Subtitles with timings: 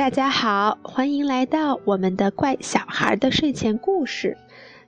[0.00, 4.34] 大家好，欢迎来到我们的怪小孩的睡前故事。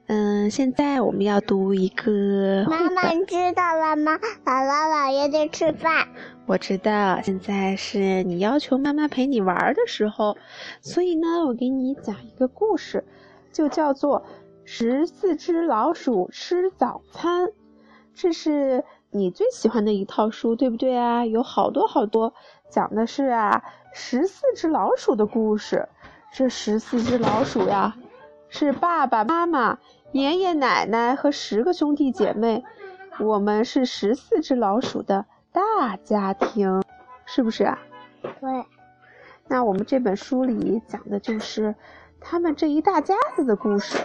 [0.06, 2.65] 嗯，现在我们要读一个。
[2.67, 4.19] 妈妈，你知道了吗？
[4.46, 6.09] 姥姥姥爷在吃饭。
[6.46, 10.38] 我知道，现在是你要求妈妈陪你玩的时候，
[10.81, 13.04] 所以呢，我给你讲一个故事，
[13.53, 14.21] 就叫做
[14.65, 17.48] 《十四只老鼠吃早餐》。
[18.14, 18.83] 这是
[19.14, 21.26] 你最喜欢的一套书，对不对啊？
[21.26, 22.32] 有好多好多，
[22.70, 23.62] 讲的是啊。
[23.92, 25.86] 十四只老鼠的故事，
[26.32, 27.94] 这十四只老鼠呀，
[28.48, 29.78] 是爸爸妈妈、
[30.12, 32.64] 爷爷奶奶和十个兄弟姐妹，
[33.20, 36.82] 我们是十四只老鼠的大家庭，
[37.26, 37.78] 是不是啊？
[38.22, 38.64] 对。
[39.46, 41.74] 那我们这本书里讲的就是
[42.18, 43.98] 他们这一大家子的故事。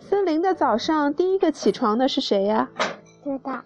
[0.00, 2.68] 森林的早上，第一个起床的是谁呀？
[3.22, 3.60] 知道。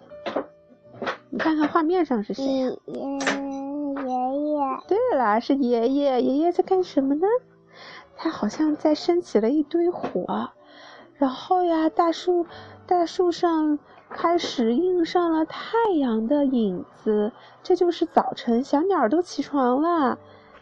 [1.31, 2.45] 你看看画面上是谁？
[2.87, 3.21] 嗯，
[3.97, 6.23] 爷爷对了，是爷爷。
[6.23, 7.27] 爷爷在干什么呢？
[8.17, 10.51] 他好像在升起了一堆火，
[11.17, 12.47] 然后呀，大树
[12.87, 17.33] 大树上开始映上了太阳的影子。
[17.63, 20.19] 这就是早晨，小鸟都起床了。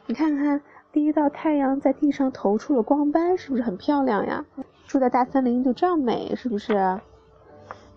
[0.06, 4.44] 你看看，第一道太阳在地上投出了光斑，是不是很漂亮呀？
[4.86, 6.98] 住在大森林就这样美，是不是？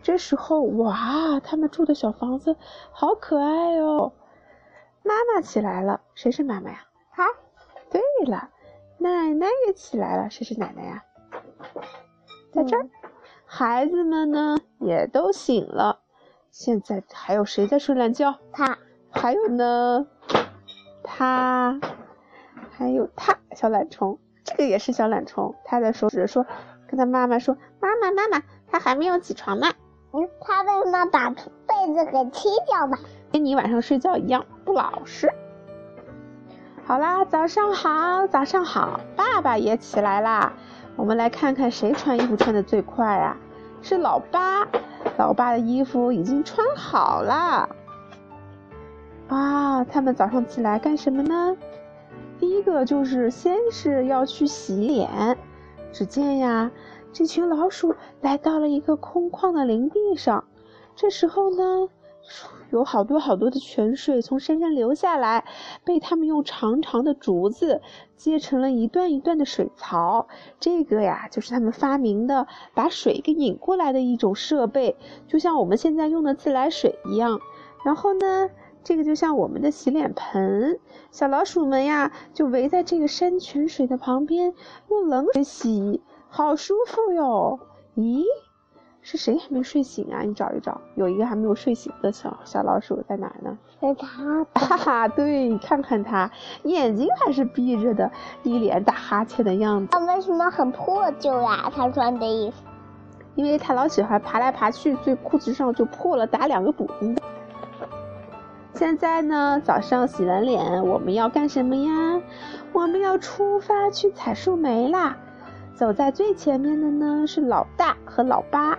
[0.02, 2.56] 这时候，哇，他们住的小房子
[2.92, 4.14] 好可爱哦。
[5.04, 6.86] 妈妈起来了，谁是妈妈呀？
[7.12, 7.26] 啊，
[7.90, 8.50] 对了，
[8.98, 11.04] 奶奶也起来了，谁是奶奶呀？
[12.54, 12.90] 在这儿，
[13.46, 16.00] 孩子们呢也都醒了。
[16.52, 18.36] 现在还有谁在睡懒觉？
[18.52, 18.78] 他。
[19.10, 20.06] 还有呢，
[21.02, 21.80] 他，
[22.70, 25.56] 还有他，小懒虫，这个也是小懒虫。
[25.66, 26.46] 他的手指说，
[26.88, 29.74] 跟他妈妈说：“妈妈，妈妈，他还没有起床呢。”
[30.40, 32.98] 他为什么把被子给踢掉呢？
[33.32, 35.32] 跟你晚上睡觉一样不老实。
[36.86, 40.54] 好啦，早上好，早上好，爸爸也起来啦。
[40.96, 43.38] 我们来看看谁穿衣服穿的最快啊？
[43.82, 44.68] 是老八，
[45.18, 47.70] 老八的衣服已经穿好了。
[49.28, 51.58] 啊，他们早上起来干什么呢？
[52.40, 55.38] 第一个就是先是要去洗脸。
[55.92, 56.72] 只见呀，
[57.18, 60.44] 这群老鼠来到了一个空旷的林地上。
[60.96, 61.90] 这时候呢。
[62.72, 65.46] 有好多好多的泉水从山上流下来，
[65.86, 67.82] 被他们用长长的竹子
[68.18, 70.28] 接成了一段一段的水槽。
[70.60, 77.40] 这个呀，就是他们发明的把水给引过来的一种设备，就像我们现在用的自来水一样。
[77.86, 78.50] 然后呢，
[78.84, 80.78] 这个就像我们的洗脸盆，
[81.10, 84.54] 小老鼠们呀就围在这个山泉水的旁边，
[84.90, 87.60] 用冷水洗，好舒服哟。
[87.96, 88.24] 咦？
[89.02, 90.20] 是谁还没睡醒啊？
[90.24, 93.58] 你找一找，有一个还没有睡醒的小小老鼠在哪呢？
[93.80, 96.30] 在他，哈哈，对，看看它，
[96.64, 98.12] 眼睛还是闭着的，
[98.44, 99.88] 一脸打哈欠的样子。
[99.94, 101.72] 它为什么很破旧呀？
[101.74, 102.58] 它穿的衣服，
[103.36, 107.18] 因为它老喜欢爬来爬去，所以裤子上就破了，打两个补丁。
[108.74, 112.22] 现在呢，早上洗完脸，我们要干什么呀？
[112.74, 115.16] 我们要出发去采树莓啦。
[115.78, 118.76] 走在最前面的呢是老大和老八。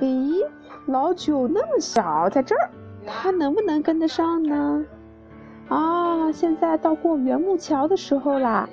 [0.00, 0.44] 咦，
[0.86, 2.68] 老九那么小，在这儿，
[3.06, 4.84] 他能不能跟得上呢？
[5.68, 8.68] 啊，现在到过圆木桥的时候啦，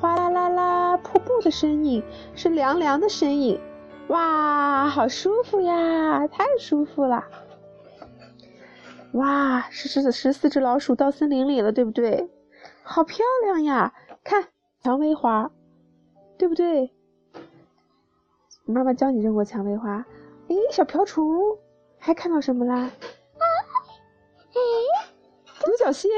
[0.00, 2.04] 哗啦啦啦，瀑布的身影
[2.36, 3.60] 是凉凉的身影，
[4.06, 7.24] 哇，好舒服呀，太舒服了！
[9.14, 12.30] 哇，是十十四只老鼠到森林里了，对不对？
[12.84, 14.44] 好漂亮呀，看
[14.80, 15.50] 蔷薇花，
[16.36, 16.92] 对不对？
[18.66, 20.06] 妈妈教你扔过蔷薇花。
[20.48, 21.58] 哎，小瓢虫，
[21.98, 22.90] 还看到什么啦？
[24.54, 24.60] 哎，
[25.64, 26.10] 独角仙，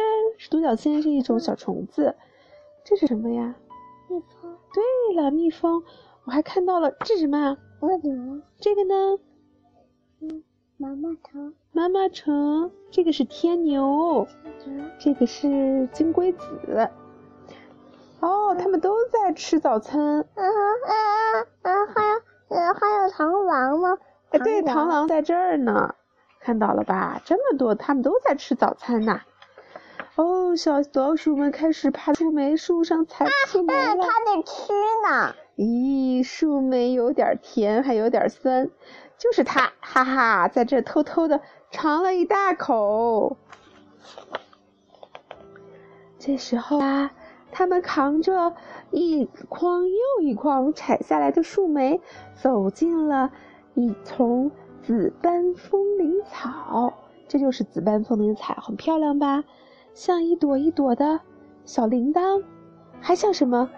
[0.50, 2.15] 独角仙是一种小虫子。
[2.84, 3.56] 这是什么呀？
[4.09, 4.56] 蜜蜂。
[4.72, 5.82] 对了，蜜蜂。
[6.25, 7.59] 我还看到了，这是什么？
[7.81, 8.41] 蜗牛。
[8.60, 9.19] 这个呢？
[10.21, 10.45] 嗯，
[10.77, 11.54] 毛毛虫。
[11.72, 12.71] 毛毛虫。
[12.91, 14.27] 这个是天牛。
[14.98, 16.91] 这个是金龟子。
[18.21, 20.01] 哦，他们都在吃早餐。
[20.01, 23.98] 嗯嗯嗯，还有嗯还有螳螂吗？
[24.30, 25.95] 哎，对，螳螂在这儿呢，
[26.41, 27.21] 看到了吧？
[27.24, 29.21] 这么多，他们都在吃早餐呢。
[30.15, 33.97] 哦，小老鼠们开始爬树莓树上采树莓了。
[33.97, 34.72] 它在吃
[35.07, 35.34] 呢。
[35.57, 38.71] 咦，树莓有点甜，还有点酸，
[39.19, 41.41] 就是它，哈哈，在这偷偷的
[41.71, 43.36] 尝了一大口。
[46.19, 47.10] 这时候啊，
[47.56, 48.54] 他们扛着
[48.91, 52.03] 一筐又一筐采下来的树莓，
[52.34, 53.32] 走进了。
[53.72, 54.50] 一丛
[54.82, 56.92] 紫斑风铃草，
[57.26, 59.42] 这就是紫斑风铃草，很漂亮吧？
[59.94, 61.20] 像一朵一朵的
[61.64, 62.44] 小铃铛，
[63.00, 63.70] 还像什么？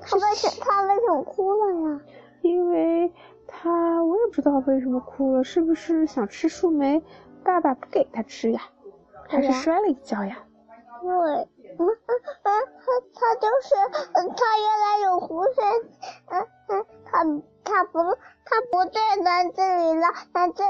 [0.00, 2.00] 他为什他为什么哭了呀？
[2.40, 3.12] 因为
[3.46, 7.02] 他我也不知道为什么哭了，是不是想吃树莓，
[7.44, 8.62] 爸爸不给他吃呀？
[9.28, 10.38] 还是摔了一跤呀？
[11.02, 11.48] 对，
[11.78, 12.10] 嗯嗯
[12.42, 13.74] 嗯，他他就是，
[14.12, 15.60] 他原来有胡子，
[16.30, 17.24] 嗯嗯，他
[17.64, 17.98] 他不
[18.44, 20.68] 他不在篮子里了，篮子里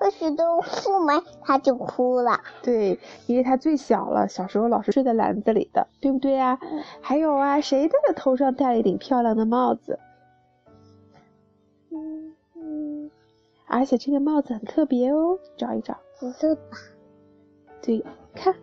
[0.00, 2.40] 有许多树莓，他就哭了。
[2.62, 6.58] 对，因为他最小了，小时候老是睡在篮子里的，对不对呀？
[7.00, 9.98] 还有啊，谁的头上戴了一顶漂亮的帽子？
[11.90, 13.10] 嗯嗯，
[13.66, 15.96] 而且这个帽子很特别哦，找一找。
[16.14, 16.62] 紫色吧？
[17.82, 18.04] 对，
[18.34, 18.54] 看，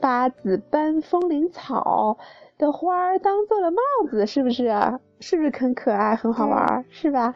[0.00, 2.18] 把紫斑风铃草
[2.58, 3.80] 的花儿当做了帽
[4.10, 5.00] 子，是不是啊？
[5.20, 7.34] 是不是很可爱，很好玩儿，是吧？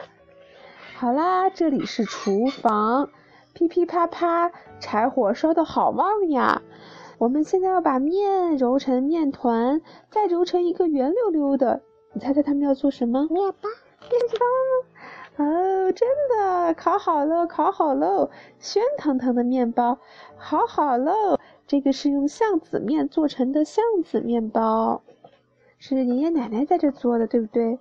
[0.96, 3.10] 好啦，这里是厨房，
[3.52, 4.50] 噼噼啪啪，
[4.80, 6.62] 柴火烧得好旺呀！
[7.18, 11.82] 我们现在要把面揉成面团，再揉成一个圆溜溜的。
[12.12, 13.26] 你猜猜他们要做什么？
[13.30, 13.68] 面包。
[14.10, 19.98] 面包哦，真的烤好了，烤好喽，鲜腾腾的面包，
[20.38, 21.38] 烤好喽。
[21.66, 25.02] 这个是用橡子面做成的橡子面包，
[25.78, 27.78] 是爷爷奶奶在这做的，对不对？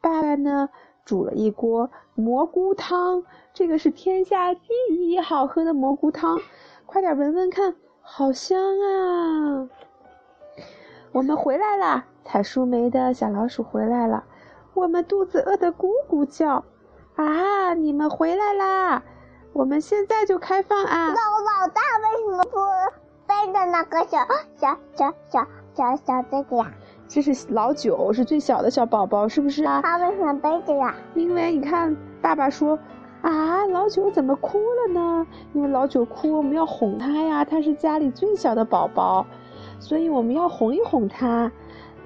[0.00, 0.70] 爸爸呢，
[1.04, 6.40] 煮了一锅蘑菇汤，这个是天下第一好喝的蘑菇汤，
[6.86, 9.68] 快点闻闻看，好香啊！
[11.12, 14.24] 我们回来啦，采树莓的小老鼠回来了。
[14.74, 16.64] 我们肚子饿得咕咕叫，
[17.14, 17.74] 啊！
[17.74, 19.02] 你们回来啦！
[19.52, 21.08] 我们现在就开饭啊！
[21.08, 22.58] 老老大为什么不
[23.44, 24.18] 背着那个小
[24.58, 26.72] 小小小小小这个呀？
[27.06, 29.80] 这是老九，是最小的小宝宝，是不是啊？
[29.82, 30.94] 他为什么背着呀？
[31.14, 32.78] 因为你看，爸爸说，
[33.20, 35.26] 啊，老九怎么哭了呢？
[35.52, 39.26] 因为老九哭，我们要哄他呀，他是家里最小的宝宝，
[39.78, 41.50] 所以我们要哄一哄他。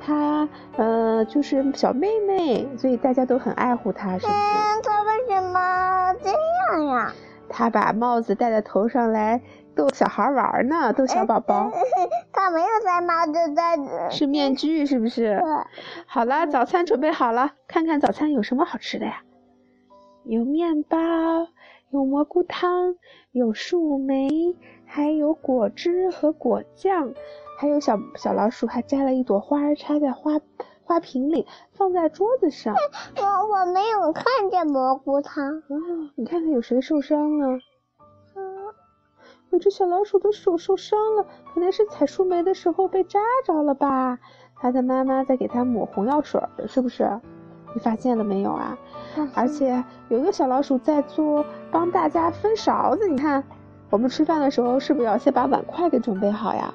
[0.03, 4.32] 他呃就是小妹妹，所以大家都很爱护他，是不是？
[4.32, 7.12] 嗯，他为什么这样呀？
[7.49, 9.41] 他把帽子戴在头上来
[9.81, 11.73] 逗小孩玩呢，逗小宝宝。
[12.32, 14.11] 他没有戴帽子戴着。
[14.11, 15.43] 是面具，是不是？
[16.06, 19.23] 好了，早餐准备好了，看看早餐有什么好吃的呀？
[20.25, 20.99] 有面包，
[21.88, 22.97] 有蘑菇汤，
[23.32, 24.55] 有树莓，
[24.85, 27.15] 还有果汁和果酱。
[27.59, 30.41] 还有小小老鼠还摘了一朵花，插在花
[30.85, 32.75] 花瓶里，放在桌子上。
[33.17, 35.59] 我我没有看见蘑菇汤。
[35.59, 35.73] 啊，
[36.17, 37.59] 你看看有谁受伤了？
[39.50, 44.19] 啊，有只小老鼠的手受伤了，可能是采树莓的时候被扎着了吧？
[44.55, 47.20] 它的妈妈在给它抹红药水，是不是？
[47.75, 48.79] 你发现了没有啊？
[49.35, 53.08] 而且有一个小老鼠在做帮大家分勺子。
[53.08, 53.43] 你看，
[53.91, 56.73] 我们吃饭的时候是不是要先把碗筷给准备好呀？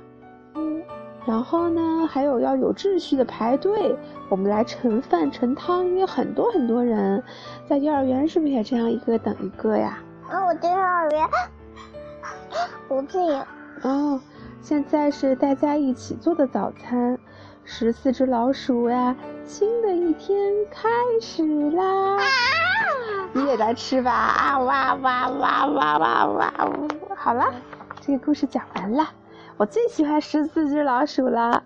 [0.55, 0.81] 嗯
[1.25, 3.95] 然后呢，还有要有秩序的排队，
[4.29, 7.23] 我们来盛饭盛汤，因为很多很多人，
[7.67, 9.97] 在幼儿园是不是也这样一个等一个呀？
[10.29, 11.27] 啊，我在幼儿园
[12.87, 13.45] 不自由。
[13.83, 14.19] 哦，
[14.61, 17.19] 现在是大家一起做的早餐，
[17.63, 19.15] 十四只老鼠呀，
[19.45, 20.89] 新的一天开
[21.21, 22.17] 始啦！
[23.33, 24.11] 你也来吃吧！
[24.11, 26.53] 啊哇哇哇哇哇哇！
[27.15, 27.53] 好了，
[27.99, 29.09] 这个故事讲完了。
[29.57, 31.63] 我最喜欢十四只老鼠了，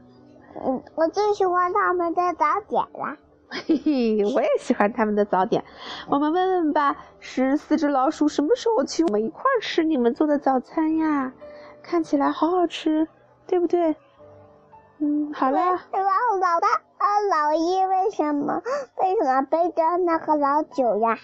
[0.65, 3.17] 嗯，我最喜欢他们的早点了。
[3.49, 5.63] 嘿嘿，我也喜欢他们的早点。
[6.07, 11.33] 我们问问吧，十四只老鼠什么时候请我们一块儿吃你们做的早餐呀？
[11.81, 13.07] 看起来好好吃，
[13.47, 13.95] 对不对？
[14.99, 15.59] 嗯，好了。
[15.59, 16.67] 老老大
[16.99, 18.61] 啊，老一为什么
[18.97, 21.17] 为什么背着那个老九呀？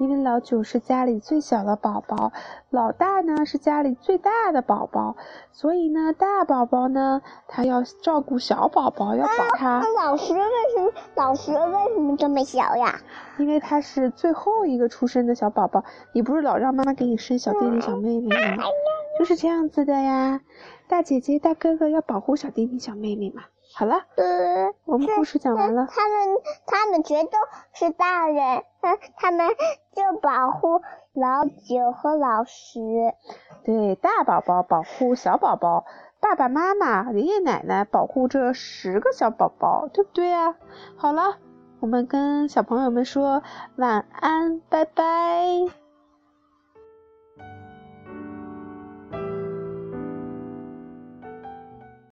[0.00, 2.32] 因为老九是家里最小的宝宝，
[2.70, 5.16] 老大呢是家里最大的宝宝，
[5.52, 9.80] 所以呢，大宝宝呢，他要照顾小宝宝，要保他。
[9.96, 10.40] 老师为
[10.74, 12.98] 什么老师为什么这么小呀？
[13.38, 15.84] 因为他是最后一个出生的小宝宝。
[16.12, 18.26] 你不是老让妈妈给你生小弟弟小妹妹
[18.56, 18.64] 吗？
[19.20, 20.40] 就是这样子的呀。
[20.88, 23.44] 大姐姐大哥哥要保护小弟弟小妹妹嘛。
[23.74, 25.86] 好了，嗯，我们故事讲完了。
[25.90, 26.18] 他们
[26.66, 27.32] 他们全都
[27.72, 29.48] 是大人，嗯，他们
[29.94, 30.82] 就保护
[31.14, 32.80] 老九和老十。
[33.64, 35.86] 对，大宝宝保护小宝宝，
[36.20, 40.54] 爸爸妈妈、爷爷奶奶保护这十个小宝宝，对不对呀？
[40.96, 41.38] 好了，
[41.80, 43.42] 我们跟小朋友们说
[43.76, 45.81] 晚安，拜拜。